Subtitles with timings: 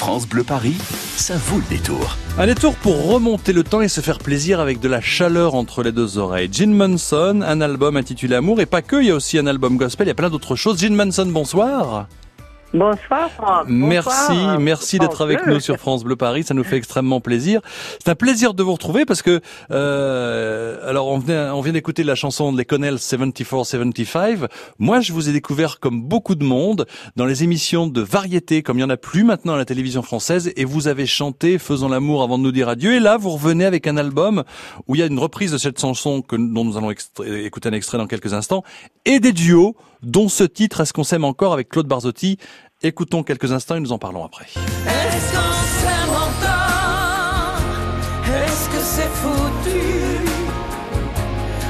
[0.00, 0.76] France Bleu Paris,
[1.16, 2.16] ça vaut le détour.
[2.38, 5.82] Un détour pour remonter le temps et se faire plaisir avec de la chaleur entre
[5.82, 6.48] les deux oreilles.
[6.50, 9.76] Gene Manson, un album intitulé Amour et pas que, il y a aussi un album
[9.76, 10.80] gospel, il y a plein d'autres choses.
[10.80, 12.08] Gene Manson, bonsoir.
[12.72, 13.64] Bonsoir Franck.
[13.66, 15.54] Merci, Bonsoir, merci France d'être avec Bleu.
[15.54, 16.44] nous sur France Bleu Paris.
[16.44, 17.60] Ça nous fait extrêmement plaisir.
[17.98, 19.40] C'est un plaisir de vous retrouver parce que
[19.72, 24.46] euh, alors on vient, on vient d'écouter la chanson de les Connell 74-75.
[24.78, 26.86] Moi, je vous ai découvert comme beaucoup de monde
[27.16, 30.02] dans les émissions de variété, comme il y en a plus maintenant à la télévision
[30.02, 32.94] française, et vous avez chanté Faisons l'amour avant de nous dire adieu.
[32.94, 34.44] Et là, vous revenez avec un album
[34.86, 37.72] où il y a une reprise de cette chanson que, dont nous allons écouter un
[37.72, 38.62] extrait dans quelques instants,
[39.04, 42.38] et des duos, dont ce titre Est-ce qu'on s'aime encore avec Claude Barzotti?
[42.82, 44.46] Écoutons quelques instants et nous en parlons après.
[44.46, 47.60] Est-ce qu'on s'aime encore?
[48.24, 49.80] Est-ce que c'est foutu?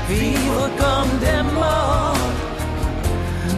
[0.08, 2.16] Vivre comme des morts?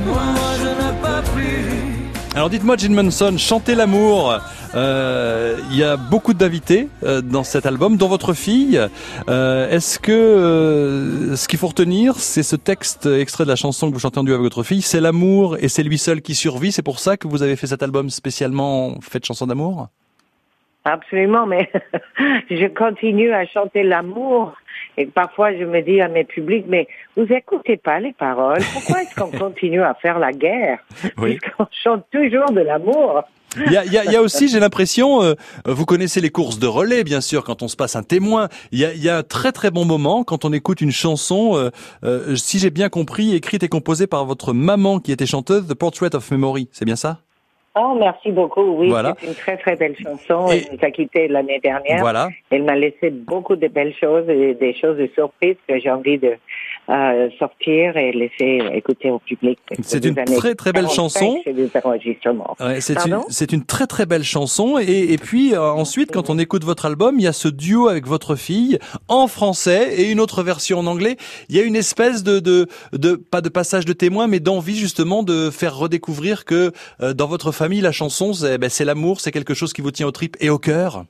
[0.06, 0.22] Moi
[0.58, 4.38] je ne peux plus Alors dites-moi, Gene Manson, chantez l'amour.
[4.74, 8.80] Euh, Il y a beaucoup d'invités euh, dans cet album, dont votre fille.
[9.28, 13.88] Euh, Est-ce que euh, ce qu'il faut retenir, c'est ce texte extrait de la chanson
[13.88, 16.34] que vous chantez en duo avec votre fille, c'est l'amour et c'est lui seul qui
[16.34, 16.72] survit.
[16.72, 19.88] C'est pour ça que vous avez fait cet album spécialement fait de chansons d'amour?
[20.84, 21.70] Absolument, mais
[22.50, 24.52] je continue à chanter l'amour.
[24.96, 28.58] Et parfois, je me dis à mes publics, mais vous écoutez pas les paroles.
[28.72, 30.78] Pourquoi est-ce qu'on continue à faire la guerre
[31.18, 31.38] Oui.
[31.38, 33.22] Puisqu'on chante toujours de l'amour?
[33.66, 35.34] Il y a, il y a- il y a aussi, j'ai l'impression, euh,
[35.66, 38.48] vous connaissez les courses de relais, bien sûr, quand on se passe un témoin.
[38.72, 40.90] Il y a, il y a un très très bon moment quand on écoute une
[40.92, 41.70] chanson, euh,
[42.04, 45.74] euh, si j'ai bien compris, écrite et composée par votre maman qui était chanteuse, The
[45.74, 46.68] Portrait of Memory.
[46.72, 47.18] C'est bien ça?
[47.74, 48.76] Oh, merci beaucoup.
[48.76, 49.14] Oui, Voilà.
[49.18, 50.50] c'est une très très belle chanson.
[50.52, 52.00] Et- Elle nous a quittés l'année dernière.
[52.00, 52.28] Voilà.
[52.50, 56.18] Elle m'a laissé beaucoup de belles choses et des choses de surprise que j'ai envie
[56.18, 56.34] de
[56.88, 59.58] euh, sortir et laisser écouter au public.
[59.82, 61.40] C'est une très, très belle 45, chanson.
[61.44, 61.52] C'est.
[62.60, 62.80] Ouais,
[63.52, 67.16] une, très très belle chanson et, et puis euh, ensuite quand on écoute votre album
[67.18, 68.78] il y a ce duo avec votre fille
[69.08, 71.16] en français et une autre version en anglais
[71.48, 74.76] il y a une espèce de de, de pas de passage de témoin mais d'envie
[74.76, 79.30] justement de faire redécouvrir que euh, dans votre famille la chanson c'est ben, l'amour c'est
[79.30, 81.04] quelque chose qui vous tient au tripes et au cœur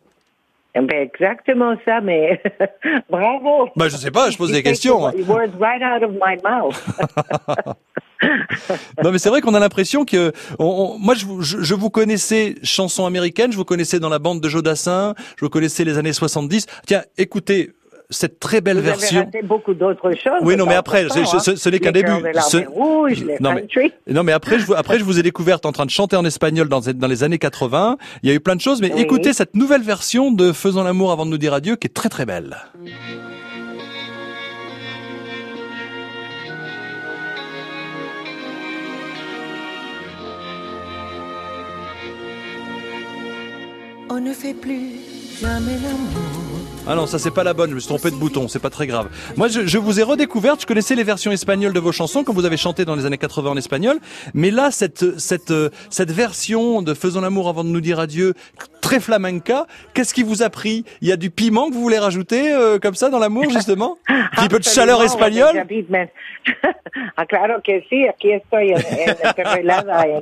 [0.75, 2.41] Ben, exactement ça, mais
[3.11, 3.69] bravo.
[3.77, 5.13] bah je sais pas je pose des questions hein.
[5.29, 7.77] Words right out of my mouth.
[9.03, 11.75] Non mais c'est vrai qu'on a l'impression que on- on- moi je, vous- je, je
[11.75, 15.49] vous connaissais chanson américaine, je vous connaissais dans la bande de Joe Dassin, je vous
[15.51, 16.67] connaissais les années 70.
[16.87, 17.73] Tiens, écoutez
[18.13, 19.21] cette très belle Vous avez version.
[19.25, 20.41] raté beaucoup d'autres choses.
[20.43, 22.13] Oui, non, mais après, je- ce- ce n'est qu'un Les début.
[22.49, 23.67] Ce- rouge, les Non, mais-.
[24.07, 26.25] Non mais après je vous, après je vous ai découverte en train de chanter en
[26.25, 27.97] espagnol dans, dans les années 80.
[28.23, 29.01] Il y a eu plein de choses mais Oui.
[29.01, 32.09] écoutez cette nouvelle version de Faisons l'amour avant de nous dire adieu qui est très
[32.09, 32.57] très belle.
[44.11, 44.97] On ne fait plus
[45.41, 46.52] jamais l'amour
[46.89, 48.69] Ah non, ça c'est pas la bonne, je me suis trompé de bouton, c'est pas
[48.71, 49.09] très grave.
[49.37, 52.33] Moi je, je vous ai redécouverte, je connaissais les versions espagnoles de vos chansons quand
[52.33, 53.99] vous avez chanté dans les années 80 en espagnol,
[54.35, 58.35] mais là cette cette euh, cette version de Faisons l'amour avant de nous dire adieu,
[58.81, 60.85] très flamenca, qu'est-ce qui vous a pris?
[61.03, 63.97] Il y a du piment que vous voulez rajouter euh, comme ça dans l'amour justement?
[64.09, 65.55] Un petit peu de chaleur espagnole?
[65.55, 66.13] David, mais-
[67.17, 70.17] ah, claro que sí, aquí estoy en, en Perrelada, en,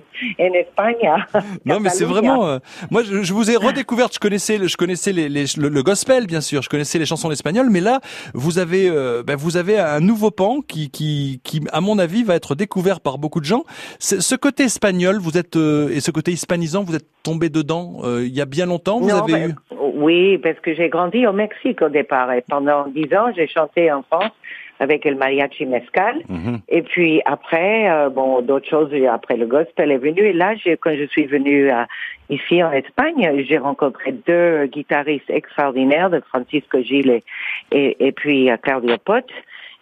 [0.45, 1.27] en España.
[1.65, 2.47] Non mais c'est vraiment.
[2.47, 2.59] euh,
[2.91, 4.13] moi je, je vous ai redécouverte.
[4.15, 6.50] Je connaissais, je connaissais les, les- le, le gospel bien sûr.
[6.61, 8.01] Je connaissais les chansons espagnoles, mais là
[8.35, 12.25] vous avez, euh, ben, vous avez un nouveau pan qui, qui, qui, à mon avis,
[12.25, 13.65] va être découvert par beaucoup de gens.
[13.99, 18.25] Ce côté espagnol, vous êtes euh, et ce côté hispanisant, vous êtes tombé dedans euh,
[18.27, 19.01] il y a bien longtemps.
[19.01, 19.55] Vous Non, avez eu?
[19.95, 23.93] Oui, parce que j'ai grandi au Mexique au départ et pendant dix ans, j'ai chanté
[23.93, 24.33] en France
[24.81, 26.17] avec le mariachi mezcal.
[26.29, 26.61] Mhm.
[26.69, 30.23] Et puis après, euh, bon, d'autres choses, après le gospel est venu.
[30.23, 31.85] Et là, quand je suis venue euh,
[32.31, 37.23] ici en Espagne, j'ai rencontré deux guitaristes extraordinaires, de Francisco Gil et,
[37.71, 39.27] et, et puis euh, Claudio Pot.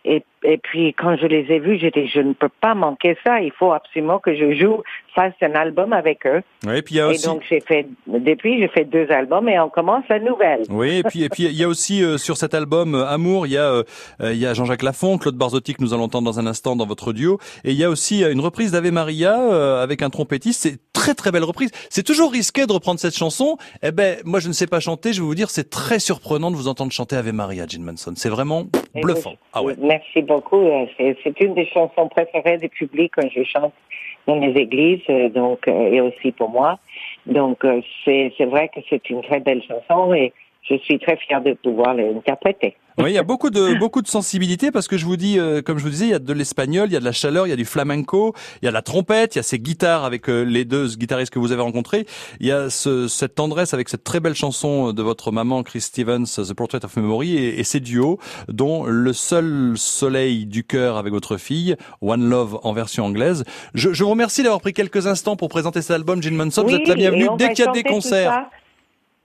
[0.04, 3.16] Et, et puis quand je les ai vus, j'ai dit, je ne peux pas manquer
[3.26, 3.40] ça.
[3.40, 4.82] Il faut absolument que je joue,
[5.14, 6.42] fasse un album avec eux.
[6.66, 7.26] Ouais, et puis il y a Et aussi.
[7.26, 10.62] donc j'ai fait, depuis, j'ai fait deux albums et on commence la nouvelle.
[10.70, 13.46] Oui, et puis et puis il y a aussi euh, sur cet album euh, Amour,
[13.46, 13.82] il y a euh,
[14.20, 16.76] euh, il y a Jean-Jacques Lafont, Claude Barzotti que nous allons entendre dans un instant
[16.76, 20.02] dans votre duo, et il y a aussi euh, une reprise d'Ave Maria euh, avec
[20.02, 20.62] un trompettiste.
[20.62, 21.70] C'est très très belle reprise.
[21.90, 23.56] C'est toujours risqué de reprendre cette chanson.
[23.82, 26.50] Eh ben moi je ne sais pas chanter, je vais vous dire c'est très surprenant
[26.50, 28.12] de vous entendre chanter Ave Maria, Gene Manson.
[28.16, 29.30] C'est vraiment Et bluffant.
[29.30, 29.74] oui, Ah ouais.
[29.80, 30.60] Merci beaucoup.
[30.60, 30.86] Euh,
[31.24, 33.72] C'est une des chansons préférées du public quand je chante
[34.26, 36.78] dans les églises, euh, donc euh, et aussi pour moi.
[37.26, 37.64] Donc
[38.04, 40.32] c'est c'est vrai que c'est une très belle chanson et
[40.62, 42.76] je suis très fière de pouvoir l'interpréter.
[42.98, 45.62] Oui, il y a beaucoup de beaucoup de sensibilité parce que je vous dis, euh,
[45.62, 47.46] comme je vous disais, il y a de l'espagnol, il y a de la chaleur,
[47.46, 49.60] il y a du flamenco, il y a de la trompette, il y a ces
[49.60, 52.06] guitares avec euh, les deux guitaristes que vous avez rencontrés.
[52.40, 55.82] Il y a ce, cette tendresse avec cette très belle chanson de votre maman Chris
[55.82, 58.18] Stevens, The Portrait of Memory, et, et ces duos,
[58.48, 63.44] dont le seul soleil du cœur avec votre fille, One Love en version anglaise.
[63.74, 66.64] Je, je vous remercie d'avoir pris quelques instants pour présenter cet album, Gene Manson.
[66.64, 68.48] vous êtes la bienvenue dès qu'il y a des concerts.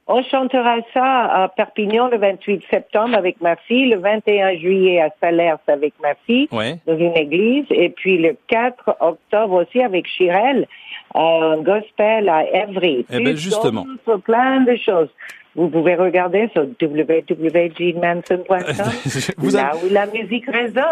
[0.05, 1.03] On chantera ça
[1.44, 6.13] à Perpignan le 28 septembre avec ma fille, le 21 juillet à Salers avec ma
[6.25, 6.77] fille, Ouais.
[6.85, 10.67] dans une église, et puis le 4 octobre aussi avec Chirel,
[11.15, 13.05] un gospel à Evry.
[13.09, 13.85] Eh ben, justement.
[14.25, 15.09] plein de choses.
[15.55, 18.57] Vous pouvez regarder sur www.jeanmanson.com,
[19.38, 20.83] Vous là avez- où la musique résonne.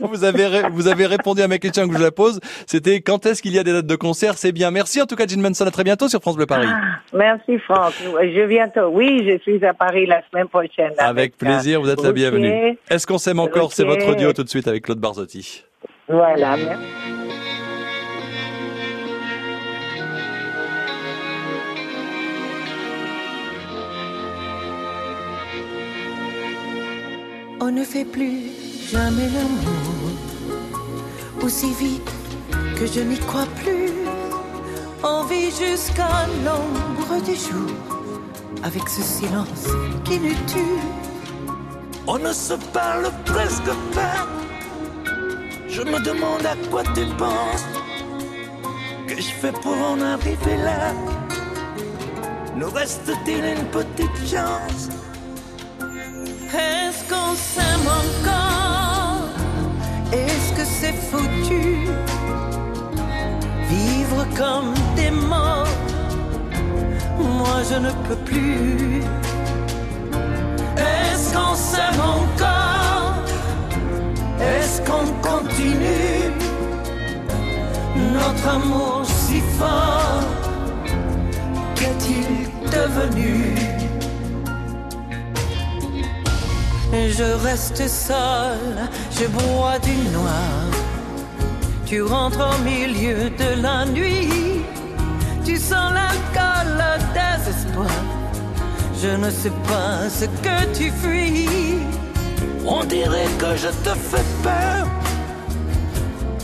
[0.00, 2.40] vous avez ré- vous avez répondu à ma question que je la pose.
[2.66, 4.38] C'était quand est-ce qu'il y a des dates de concert?
[4.38, 4.70] C'est bien.
[4.70, 5.66] Merci en tout cas, Gene Manson.
[5.66, 6.68] À très bientôt sur France Bleu Paris.
[7.12, 7.92] Merci Franck.
[8.02, 8.88] Je viens tôt.
[8.92, 10.92] Oui, je suis à Paris la semaine prochaine.
[10.98, 12.78] Avec plaisir, vous êtes la bienvenue.
[12.88, 13.72] Est-ce qu'on s'aime encore?
[13.74, 15.64] C'est votre audio tout de suite avec Claude Barzotti.
[16.08, 16.56] Voilà.
[16.56, 17.19] merci.
[27.70, 28.50] On ne fait plus
[28.90, 30.10] jamais l'amour
[31.40, 32.10] aussi vite
[32.76, 33.92] que je n'y crois plus.
[35.04, 37.70] On vit jusqu'à l'ombre du jour
[38.64, 39.68] avec ce silence
[40.04, 40.80] qui nous tue.
[42.08, 44.26] On ne se parle presque pas.
[45.68, 47.66] Je me demande à quoi tu penses.
[49.06, 50.92] Que je fais pour en arriver là?
[52.56, 54.88] Nous reste-t-il une petite chance?
[57.32, 59.28] Encore
[60.12, 61.86] Est-ce que c'est foutu?
[63.68, 65.68] Vivre comme des morts.
[67.18, 69.02] Moi je ne peux plus.
[70.76, 73.14] Est-ce qu'on s'aime encore
[74.40, 76.32] Est-ce qu'on continue?
[78.12, 80.24] Notre amour si fort
[81.76, 83.39] Qu'est-il devenu?
[86.92, 90.66] Je reste seule, je bois du noir.
[91.86, 94.64] Tu rentres au milieu de la nuit.
[95.44, 97.86] Tu sens l'alcool, le désespoir.
[99.00, 101.78] Je ne sais pas ce que tu fuis.
[102.66, 104.86] On dirait que je te fais peur.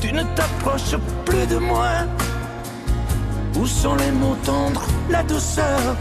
[0.00, 2.06] Tu ne t'approches plus de moi.
[3.56, 5.96] Où sont les mots tendres, la douceur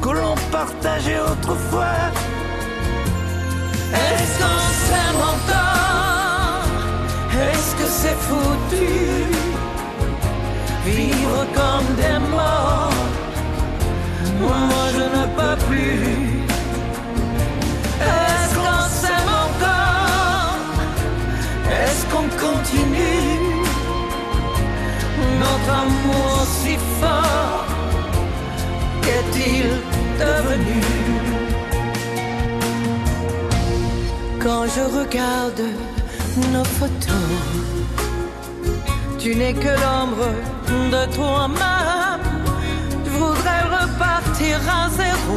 [0.00, 2.12] que l'on partageait autrefois?
[18.00, 20.58] Est-ce qu'on s'aime encore?
[21.70, 23.64] Est-ce qu'on continue?
[25.40, 27.66] Notre amour si fort
[29.02, 29.66] Qu'est-il
[30.18, 30.80] devenu?
[34.42, 35.62] Quand je regarde
[36.52, 37.28] nos photos
[39.18, 40.30] Tu n'es que l'ombre
[40.92, 42.15] de toi-même
[43.16, 45.36] voudrais repartir à zéro.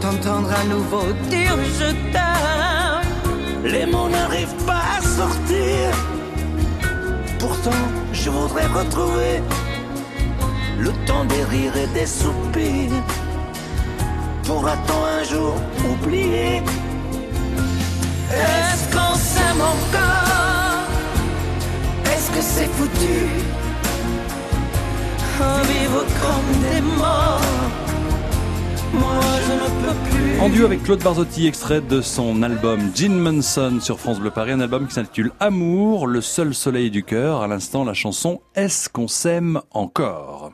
[0.00, 3.08] T'entendre à nouveau dire je t'aime.
[3.64, 5.90] Les mots n'arrivent pas à sortir.
[7.38, 9.42] Pourtant, je voudrais retrouver
[10.78, 13.02] le temps des rires et des soupirs.
[14.44, 15.54] Pourra-t-on un jour
[15.92, 16.62] oublier?
[18.30, 20.86] Est-ce qu'on s'aime encore?
[22.12, 23.18] Est-ce que c'est foutu?
[30.40, 34.52] En duo avec Claude Barzotti, extrait de son album Gene Manson sur France Bleu Paris,
[34.52, 37.42] un album qui s'intitule Amour, le seul soleil du cœur.
[37.42, 40.52] À l'instant, la chanson Est-ce qu'on s'aime encore?